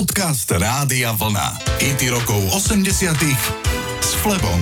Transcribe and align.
Podcast 0.00 0.48
Rádia 0.48 1.12
Vlna. 1.12 1.60
IT 1.76 2.08
rokov 2.08 2.40
80 2.56 2.88
s 4.00 4.16
Flebom. 4.24 4.60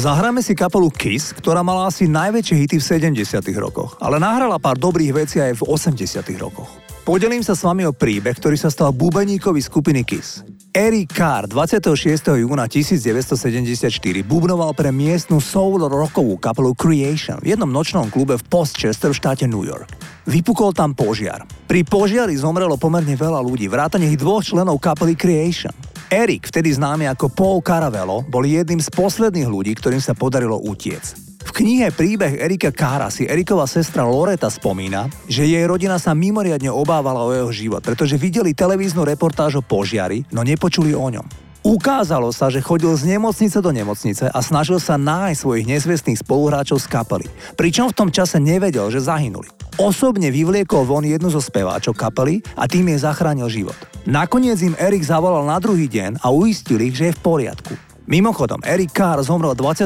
Zahráme 0.00 0.40
si 0.40 0.56
kapelu 0.56 0.88
Kiss, 0.88 1.36
ktorá 1.36 1.60
mala 1.60 1.92
asi 1.92 2.08
najväčšie 2.08 2.56
hity 2.56 2.76
v 2.80 2.84
70 3.20 3.44
rokoch, 3.60 4.00
ale 4.00 4.16
nahrala 4.16 4.56
pár 4.56 4.80
dobrých 4.80 5.12
vecí 5.12 5.44
aj 5.44 5.60
v 5.60 5.62
80 5.76 6.24
rokoch. 6.40 6.72
Podelím 7.04 7.44
sa 7.44 7.52
s 7.52 7.60
vami 7.60 7.84
o 7.84 7.92
príbeh, 7.92 8.32
ktorý 8.32 8.56
sa 8.56 8.72
stal 8.72 8.96
bubeníkovi 8.96 9.60
skupiny 9.60 10.00
Kiss. 10.08 10.40
Eric 10.78 11.10
Carr 11.10 11.50
26. 11.50 12.38
júna 12.38 12.70
1974 12.70 13.90
bubnoval 14.22 14.70
pre 14.78 14.94
miestnu 14.94 15.42
soul 15.42 15.82
rockovú 15.82 16.38
kapelu 16.38 16.70
Creation 16.78 17.42
v 17.42 17.58
jednom 17.58 17.66
nočnom 17.66 18.06
klube 18.06 18.38
v 18.38 18.46
Postchester 18.46 19.10
v 19.10 19.18
štáte 19.18 19.50
New 19.50 19.66
York. 19.66 19.90
Vypukol 20.30 20.70
tam 20.70 20.94
požiar. 20.94 21.42
Pri 21.66 21.82
požiari 21.82 22.38
zomrelo 22.38 22.78
pomerne 22.78 23.18
veľa 23.18 23.42
ľudí, 23.42 23.66
vrátane 23.66 24.06
ich 24.06 24.22
dvoch 24.22 24.46
členov 24.46 24.78
kapely 24.78 25.18
Creation. 25.18 25.74
Erik, 26.14 26.46
vtedy 26.46 26.70
známy 26.70 27.10
ako 27.10 27.26
Paul 27.26 27.58
Caravello, 27.58 28.22
bol 28.30 28.46
jedným 28.46 28.78
z 28.78 28.86
posledných 28.94 29.50
ľudí, 29.50 29.74
ktorým 29.74 29.98
sa 29.98 30.14
podarilo 30.14 30.62
utiec. 30.62 31.27
Knihe 31.58 31.90
Príbeh 31.90 32.38
Erika 32.38 32.70
Kára 32.70 33.10
si 33.10 33.26
Eriková 33.26 33.66
sestra 33.66 34.06
Loreta 34.06 34.46
spomína, 34.46 35.10
že 35.26 35.42
jej 35.42 35.66
rodina 35.66 35.98
sa 35.98 36.14
mimoriadne 36.14 36.70
obávala 36.70 37.26
o 37.26 37.34
jeho 37.34 37.50
život, 37.50 37.82
pretože 37.82 38.14
videli 38.14 38.54
televíznu 38.54 39.02
reportáž 39.02 39.58
o 39.58 39.62
požiari, 39.66 40.22
no 40.30 40.46
nepočuli 40.46 40.94
o 40.94 41.10
ňom. 41.10 41.26
Ukázalo 41.66 42.30
sa, 42.30 42.46
že 42.46 42.62
chodil 42.62 42.94
z 42.94 43.10
nemocnice 43.10 43.58
do 43.58 43.74
nemocnice 43.74 44.30
a 44.30 44.38
snažil 44.38 44.78
sa 44.78 44.94
nájsť 44.94 45.42
svojich 45.42 45.66
nezvestných 45.66 46.22
spoluhráčov 46.22 46.78
z 46.78 46.86
kapely, 46.94 47.26
pričom 47.58 47.90
v 47.90 48.06
tom 48.06 48.14
čase 48.14 48.38
nevedel, 48.38 48.94
že 48.94 49.02
zahynuli. 49.02 49.50
Osobne 49.82 50.30
vyvliekol 50.30 50.86
von 50.86 51.02
jednu 51.02 51.26
zo 51.26 51.42
speváčov 51.42 51.98
kapely 51.98 52.38
a 52.54 52.70
tým 52.70 52.86
jej 52.94 53.02
zachránil 53.02 53.50
život. 53.50 53.74
Nakoniec 54.06 54.62
im 54.62 54.78
Erik 54.78 55.02
zavolal 55.02 55.42
na 55.42 55.58
druhý 55.58 55.90
deň 55.90 56.22
a 56.22 56.30
uistil 56.30 56.78
ich, 56.86 56.94
že 56.94 57.10
je 57.10 57.16
v 57.18 57.22
poriadku. 57.26 57.87
Mimochodom, 58.08 58.64
Eric 58.64 58.96
Carr 58.96 59.20
zomrel 59.20 59.52
24. 59.52 59.84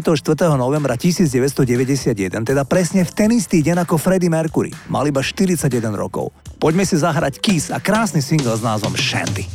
novembra 0.54 0.94
1991, 0.94 2.46
teda 2.46 2.62
presne 2.62 3.02
v 3.02 3.10
ten 3.10 3.34
istý 3.34 3.66
deň 3.66 3.82
ako 3.82 3.98
Freddie 3.98 4.30
Mercury. 4.30 4.70
Mal 4.86 5.10
iba 5.10 5.18
41 5.18 5.66
rokov. 5.90 6.30
Poďme 6.62 6.86
si 6.86 6.94
zahrať 6.94 7.42
Kiss 7.42 7.74
a 7.74 7.82
krásny 7.82 8.22
single 8.22 8.54
s 8.54 8.62
názvom 8.62 8.94
Shanty. 8.94 9.50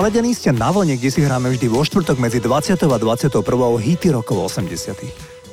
Naledení 0.00 0.32
ste 0.32 0.48
na 0.56 0.72
vlne, 0.72 0.96
kde 0.96 1.12
si 1.12 1.20
hráme 1.20 1.52
vždy 1.52 1.68
vo 1.68 1.84
štvrtok 1.84 2.16
medzi 2.16 2.40
20. 2.40 2.72
a 2.72 2.96
21. 2.96 3.36
hity 3.84 4.08
rokov 4.08 4.48
80. 4.48 4.96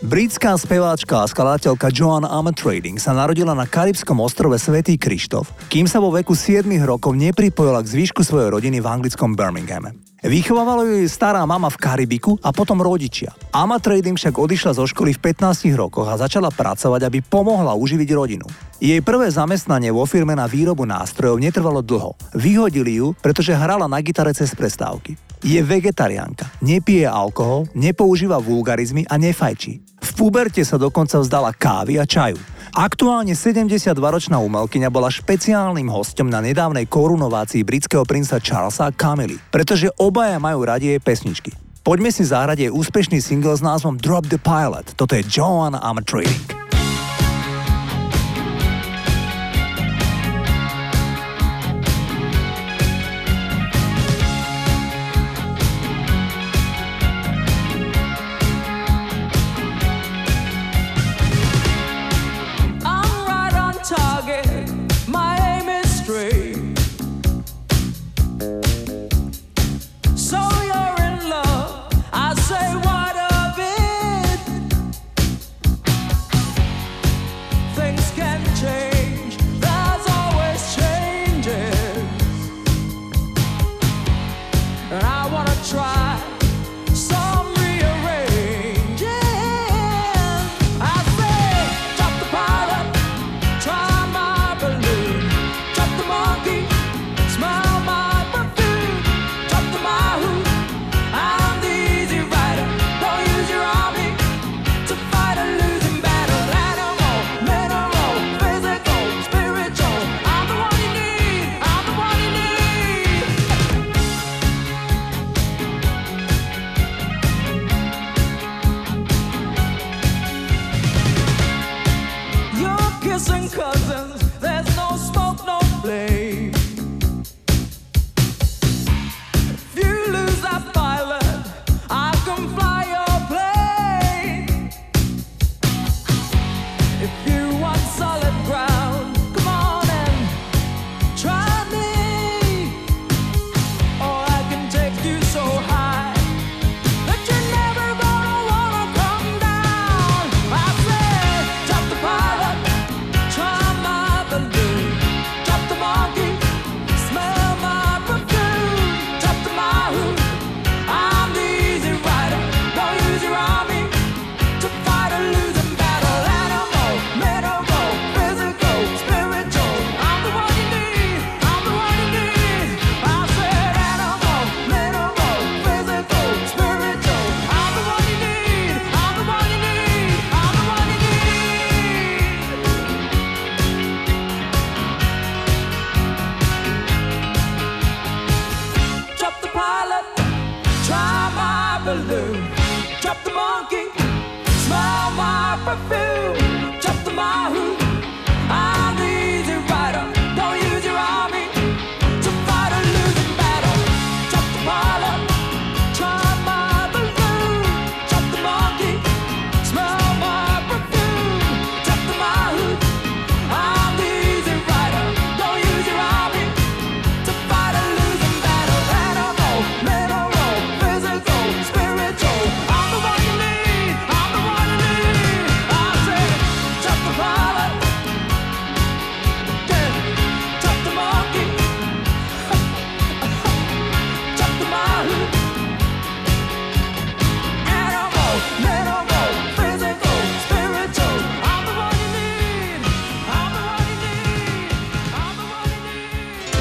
Britská 0.08 0.56
speváčka 0.56 1.20
a 1.20 1.28
skladateľka 1.28 1.92
Joan 1.92 2.24
Armatrading 2.24 2.96
sa 2.96 3.12
narodila 3.12 3.52
na 3.52 3.68
karibskom 3.68 4.24
ostrove 4.24 4.56
Svetý 4.56 4.96
Krištof, 4.96 5.52
kým 5.68 5.84
sa 5.84 6.00
vo 6.00 6.16
veku 6.16 6.32
7 6.32 6.64
rokov 6.88 7.20
nepripojila 7.20 7.84
k 7.84 7.92
zvýšku 7.92 8.24
svojej 8.24 8.56
rodiny 8.56 8.80
v 8.80 8.88
anglickom 8.88 9.36
Birminghame. 9.36 10.00
Vychovávalo 10.28 10.84
ju 10.84 11.08
stará 11.08 11.40
mama 11.48 11.72
v 11.72 11.80
Karibiku 11.80 12.36
a 12.44 12.52
potom 12.52 12.84
rodičia. 12.84 13.32
Ama 13.56 13.80
Trading 13.80 14.20
však 14.20 14.36
odišla 14.36 14.76
zo 14.76 14.84
školy 14.84 15.16
v 15.16 15.24
15 15.32 15.72
rokoch 15.72 16.04
a 16.04 16.20
začala 16.20 16.52
pracovať, 16.52 17.08
aby 17.08 17.24
pomohla 17.24 17.72
uživiť 17.72 18.10
rodinu. 18.12 18.44
Jej 18.76 19.00
prvé 19.08 19.32
zamestnanie 19.32 19.88
vo 19.88 20.04
firme 20.04 20.36
na 20.36 20.44
výrobu 20.44 20.84
nástrojov 20.84 21.40
netrvalo 21.40 21.80
dlho. 21.80 22.20
Vyhodili 22.36 23.00
ju, 23.00 23.16
pretože 23.24 23.56
hrala 23.56 23.88
na 23.88 24.04
gitare 24.04 24.36
cez 24.36 24.52
prestávky. 24.52 25.16
Je 25.48 25.64
vegetariánka, 25.64 26.52
nepije 26.60 27.08
alkohol, 27.08 27.72
nepoužíva 27.72 28.36
vulgarizmy 28.44 29.08
a 29.08 29.16
nefajčí. 29.16 29.80
V 30.04 30.10
puberte 30.12 30.60
sa 30.68 30.76
dokonca 30.76 31.24
vzdala 31.24 31.56
kávy 31.56 32.04
a 32.04 32.06
čaju. 32.06 32.57
Aktuálne 32.78 33.34
72-ročná 33.34 34.38
umelkyňa 34.38 34.94
bola 34.94 35.10
špeciálnym 35.10 35.90
hostom 35.90 36.30
na 36.30 36.46
nedávnej 36.46 36.86
korunovácii 36.86 37.66
britského 37.66 38.06
princa 38.06 38.38
Charlesa 38.38 38.86
a 38.86 38.94
Camily, 38.94 39.42
pretože 39.50 39.90
obaja 39.98 40.38
majú 40.38 40.62
radi 40.62 40.94
jej 40.94 41.02
pesničky. 41.02 41.58
Poďme 41.82 42.14
si 42.14 42.22
zahrať 42.22 42.70
jej 42.70 42.72
úspešný 42.72 43.18
single 43.18 43.58
s 43.58 43.66
názvom 43.66 43.98
Drop 43.98 44.30
the 44.30 44.38
Pilot. 44.38 44.94
Toto 44.94 45.18
je 45.18 45.26
Joanna 45.26 45.82
I'm 45.82 45.98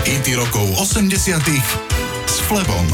Trading. 0.06 0.38
rokov 0.38 0.86
80 0.86 1.34
s 2.30 2.36
Flebom. 2.46 2.86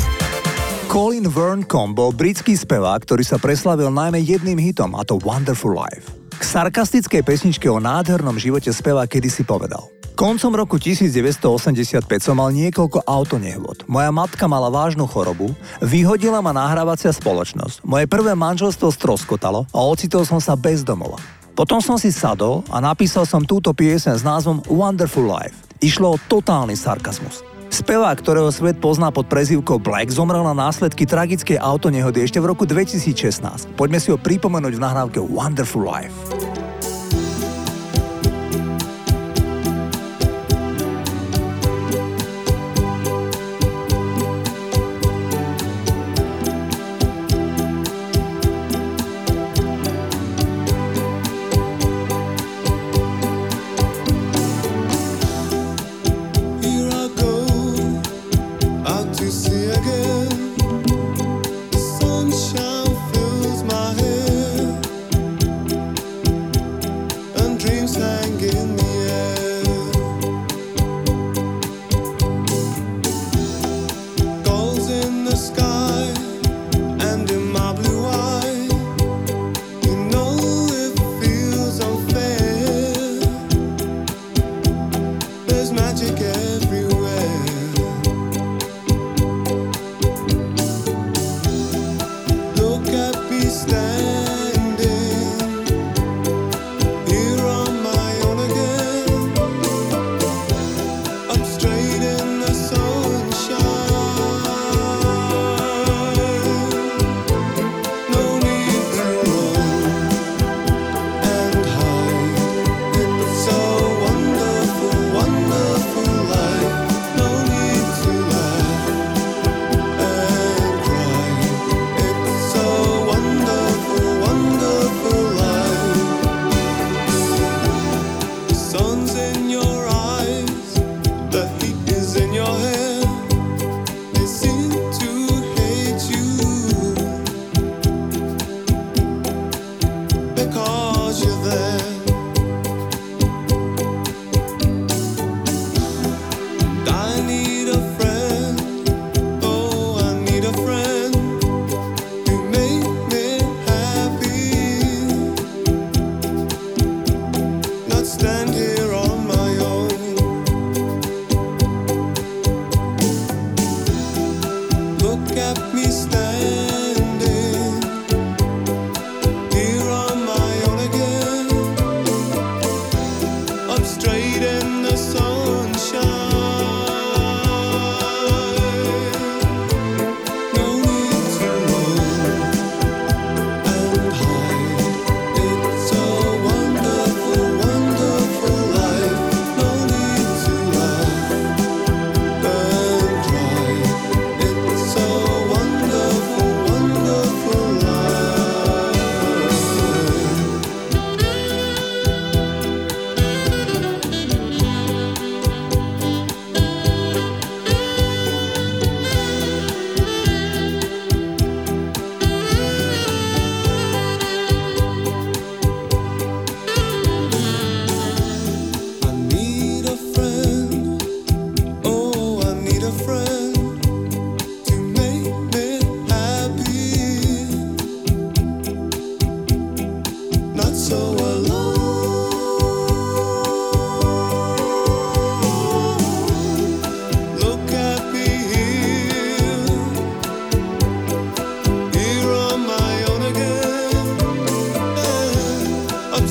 Colin 0.89 1.29
Verncombe 1.29 1.93
bol 1.93 2.09
britský 2.09 2.57
spevák, 2.57 3.05
ktorý 3.05 3.21
sa 3.21 3.37
preslavil 3.37 3.93
najmä 3.93 4.17
jedným 4.25 4.57
hitom, 4.57 4.97
a 4.97 5.05
to 5.05 5.21
Wonderful 5.21 5.77
Life. 5.77 6.09
K 6.33 6.41
sarkastickej 6.41 7.21
pesničke 7.21 7.69
o 7.69 7.77
nádhernom 7.77 8.41
živote 8.41 8.73
spevá 8.73 9.05
kedysi 9.05 9.45
povedal. 9.45 9.93
Koncom 10.17 10.57
roku 10.57 10.81
1985 10.81 12.01
som 12.25 12.41
mal 12.41 12.49
niekoľko 12.49 13.05
autonehôd. 13.05 13.85
Moja 13.93 14.09
matka 14.09 14.49
mala 14.49 14.73
vážnu 14.73 15.05
chorobu, 15.05 15.53
vyhodila 15.85 16.41
ma 16.41 16.57
nahrávacia 16.57 17.13
spoločnosť. 17.13 17.85
Moje 17.85 18.09
prvé 18.09 18.33
manželstvo 18.33 18.89
stroskotalo 18.89 19.69
a 19.69 19.79
ocitol 19.85 20.25
som 20.25 20.41
sa 20.41 20.57
bez 20.57 20.81
domova. 20.81 21.21
Potom 21.53 21.85
som 21.85 22.01
si 22.01 22.09
sadol 22.09 22.65
a 22.73 22.81
napísal 22.81 23.29
som 23.29 23.45
túto 23.45 23.77
piesen 23.77 24.17
s 24.17 24.25
názvom 24.25 24.65
Wonderful 24.73 25.29
Life. 25.29 25.72
Išlo 25.83 26.15
o 26.15 26.23
totálny 26.31 26.79
sarkazmus. 26.79 27.43
Spevák, 27.75 28.15
ktorého 28.23 28.55
svet 28.55 28.79
pozná 28.79 29.11
pod 29.11 29.27
prezývkou 29.27 29.83
Black, 29.83 30.15
zomrel 30.15 30.47
na 30.47 30.55
následky 30.55 31.03
tragickej 31.03 31.59
autonehody 31.59 32.23
ešte 32.23 32.39
v 32.39 32.55
roku 32.55 32.63
2016. 32.63 33.75
Poďme 33.75 33.99
si 33.99 34.15
ho 34.15 34.19
pripomenúť 34.21 34.79
v 34.79 34.85
nahrávke 34.85 35.19
Wonderful 35.19 35.83
Life. 35.83 36.15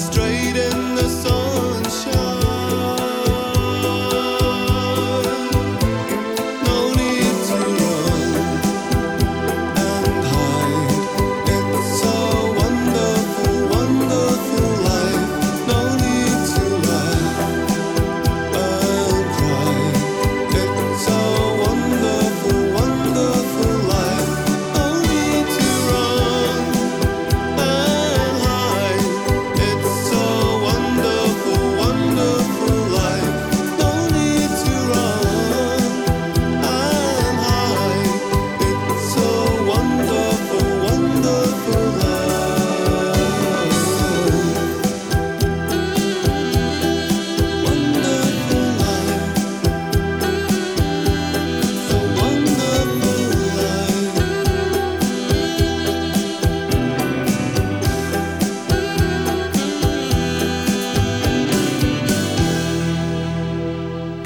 straight. 0.01 0.40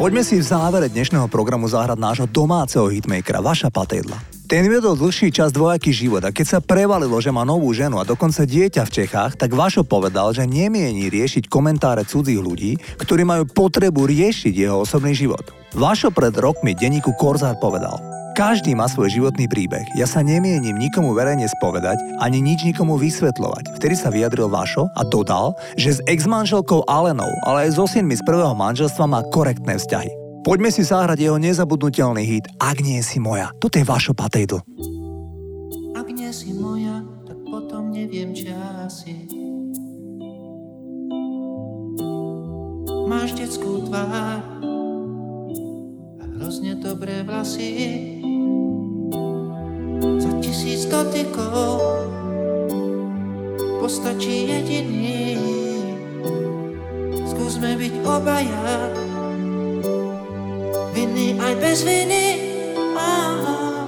Poďme 0.06 0.22
si 0.22 0.38
v 0.38 0.46
závere 0.46 0.86
dnešného 0.86 1.26
programu 1.26 1.66
zahrať 1.66 1.98
nášho 1.98 2.28
domáceho 2.30 2.94
hitmakera, 2.94 3.42
Vaša 3.42 3.74
Patejdla. 3.74 4.46
Ten 4.46 4.70
viedol 4.70 4.94
dlhší 4.94 5.34
čas 5.34 5.50
dvojaký 5.50 5.90
život 5.90 6.22
a 6.22 6.30
keď 6.30 6.46
sa 6.46 6.60
prevalilo, 6.62 7.18
že 7.18 7.34
má 7.34 7.42
novú 7.42 7.74
ženu 7.74 7.98
a 7.98 8.06
dokonca 8.06 8.46
dieťa 8.46 8.86
v 8.86 8.94
Čechách, 9.02 9.34
tak 9.34 9.58
Vašo 9.58 9.82
povedal, 9.82 10.30
že 10.30 10.46
nemieni 10.46 11.10
riešiť 11.10 11.50
komentáre 11.50 12.06
cudzích 12.06 12.38
ľudí, 12.38 12.78
ktorí 13.02 13.26
majú 13.26 13.50
potrebu 13.50 14.06
riešiť 14.06 14.54
jeho 14.54 14.86
osobný 14.86 15.18
život. 15.18 15.42
Vašo 15.74 16.14
pred 16.14 16.38
rokmi 16.38 16.78
denníku 16.78 17.10
Korzár 17.18 17.58
povedal 17.58 18.15
každý 18.36 18.76
má 18.76 18.92
svoj 18.92 19.16
životný 19.16 19.48
príbeh. 19.48 19.88
Ja 19.96 20.04
sa 20.04 20.20
nemienim 20.20 20.76
nikomu 20.76 21.16
verejne 21.16 21.48
spovedať, 21.48 21.96
ani 22.20 22.44
nič 22.44 22.68
nikomu 22.68 23.00
vysvetľovať. 23.00 23.80
Vtedy 23.80 23.96
sa 23.96 24.12
vyjadril 24.12 24.52
Vašo 24.52 24.92
a 24.92 25.08
dodal, 25.08 25.56
že 25.80 25.96
s 25.96 26.04
ex-manželkou 26.04 26.84
Alenou, 26.92 27.32
ale 27.48 27.72
aj 27.72 27.80
so 27.80 27.88
synmi 27.88 28.20
z 28.20 28.28
prvého 28.28 28.52
manželstva 28.52 29.08
má 29.08 29.24
korektné 29.32 29.80
vzťahy. 29.80 30.12
Poďme 30.44 30.70
si 30.70 30.84
zahrať 30.84 31.26
jeho 31.26 31.40
nezabudnutelný 31.42 32.22
hit 32.22 32.46
Ak 32.60 32.84
nie 32.84 33.00
si 33.02 33.18
moja. 33.18 33.50
Toto 33.58 33.80
je 33.80 33.88
Vašo 33.88 34.12
Patejdl. 34.12 34.62
Ak 35.96 36.06
nie 36.12 36.30
si 36.36 36.52
moja, 36.54 37.02
tak 37.24 37.40
potom 37.48 37.90
neviem, 37.90 38.36
čo 38.36 38.52
asi. 38.84 39.32
Máš 43.08 43.34
detskú 43.40 43.88
tvár 43.88 44.44
a 46.20 46.24
hrozne 46.36 46.78
dobré 46.78 47.26
vlasy 47.26 48.15
tisíc 50.66 50.90
dotykov 50.90 51.78
postačí 53.78 54.50
jediný. 54.50 55.38
Skúsme 57.30 57.78
byť 57.78 57.94
obaja, 58.02 58.90
vinný 60.98 61.38
aj 61.38 61.54
bez 61.62 61.86
viny. 61.86 62.26
Aha. 62.98 63.86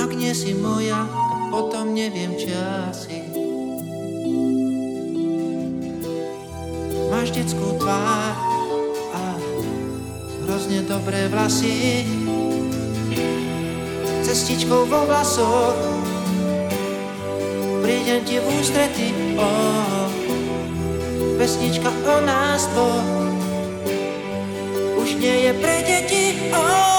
Ak 0.00 0.10
nie 0.16 0.32
si 0.32 0.56
moja, 0.56 1.04
potom 1.52 1.92
neviem, 1.92 2.32
čo. 2.40 2.48
Máš 7.12 7.36
detskú 7.36 7.76
tvár, 7.76 8.55
hrozně 10.56 10.82
dobré 10.82 11.28
vlasy. 11.28 12.06
Cestičkou 14.22 14.86
vo 14.86 15.06
vlasoch. 15.06 15.76
Prídem 17.82 18.24
ti 18.24 18.40
v 18.40 18.60
ústrety. 18.60 19.12
Oh, 19.36 20.08
Pesnička 21.36 21.92
o 21.92 22.20
nás 22.24 22.66
dvoch. 22.72 23.04
Už 24.96 25.20
nie 25.20 25.44
je 25.44 25.52
pre 25.60 25.76
deti. 25.84 26.24
Oh. 26.56 26.95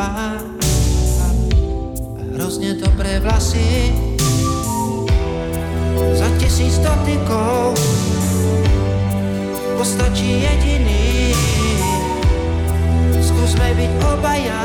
tvár 0.00 0.40
hrozne 2.32 2.72
dobré 2.80 3.20
vlasy. 3.20 3.92
Za 6.16 6.24
tisíc 6.40 6.80
dotykov 6.80 7.76
postačí 9.76 10.40
jediný. 10.40 11.36
Skúsme 13.20 13.76
byť 13.76 13.92
obaja. 14.16 14.64